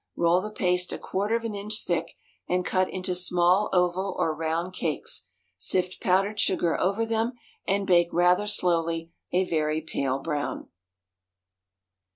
Roll 0.15 0.41
the 0.41 0.49
paste 0.49 0.91
a 0.91 0.97
quarter 0.97 1.35
of 1.35 1.43
an 1.43 1.53
inch 1.53 1.83
thick, 1.85 2.15
and 2.49 2.65
cut 2.65 2.89
into 2.89 3.13
small 3.13 3.69
oval 3.71 4.15
or 4.17 4.33
round 4.33 4.73
cakes, 4.73 5.27
sift 5.59 6.01
powdered 6.01 6.39
sugar 6.39 6.75
over 6.81 7.05
them, 7.05 7.33
and 7.67 7.85
bake 7.85 8.09
rather 8.11 8.47
slowly 8.47 9.11
a 9.31 9.47
very 9.47 9.79
pale 9.79 10.17
brown. 10.17 10.69